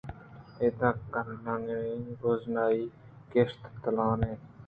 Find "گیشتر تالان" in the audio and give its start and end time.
3.31-4.19